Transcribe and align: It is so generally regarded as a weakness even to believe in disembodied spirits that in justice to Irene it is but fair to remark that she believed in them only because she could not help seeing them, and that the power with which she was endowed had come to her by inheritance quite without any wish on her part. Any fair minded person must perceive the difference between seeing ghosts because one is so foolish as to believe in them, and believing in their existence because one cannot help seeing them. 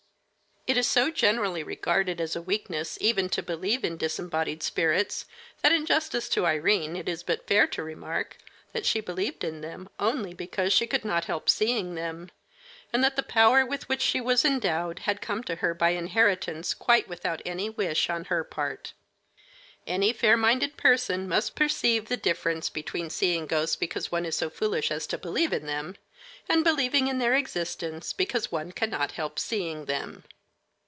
It 0.67 0.77
is 0.77 0.85
so 0.87 1.09
generally 1.09 1.63
regarded 1.63 2.21
as 2.21 2.35
a 2.35 2.41
weakness 2.41 2.95
even 3.01 3.29
to 3.29 3.41
believe 3.41 3.83
in 3.83 3.97
disembodied 3.97 4.61
spirits 4.61 5.25
that 5.63 5.71
in 5.71 5.87
justice 5.87 6.29
to 6.29 6.45
Irene 6.45 6.95
it 6.95 7.09
is 7.09 7.23
but 7.23 7.47
fair 7.47 7.65
to 7.67 7.81
remark 7.81 8.37
that 8.71 8.85
she 8.85 9.01
believed 9.01 9.43
in 9.43 9.61
them 9.61 9.89
only 9.99 10.35
because 10.35 10.71
she 10.71 10.85
could 10.85 11.03
not 11.03 11.25
help 11.25 11.49
seeing 11.49 11.95
them, 11.95 12.29
and 12.93 13.03
that 13.03 13.15
the 13.15 13.23
power 13.23 13.65
with 13.65 13.89
which 13.89 14.01
she 14.03 14.21
was 14.21 14.45
endowed 14.45 14.99
had 14.99 15.19
come 15.19 15.43
to 15.45 15.55
her 15.55 15.73
by 15.73 15.89
inheritance 15.89 16.75
quite 16.75 17.07
without 17.07 17.41
any 17.43 17.67
wish 17.67 18.07
on 18.07 18.25
her 18.25 18.43
part. 18.43 18.93
Any 19.87 20.13
fair 20.13 20.37
minded 20.37 20.77
person 20.77 21.27
must 21.27 21.55
perceive 21.55 22.07
the 22.07 22.17
difference 22.17 22.69
between 22.69 23.09
seeing 23.09 23.47
ghosts 23.47 23.75
because 23.75 24.11
one 24.11 24.25
is 24.25 24.35
so 24.35 24.51
foolish 24.51 24.91
as 24.91 25.07
to 25.07 25.17
believe 25.17 25.53
in 25.53 25.65
them, 25.65 25.95
and 26.47 26.63
believing 26.63 27.07
in 27.07 27.17
their 27.17 27.33
existence 27.33 28.13
because 28.13 28.51
one 28.51 28.71
cannot 28.71 29.13
help 29.13 29.39
seeing 29.39 29.85
them. 29.85 30.23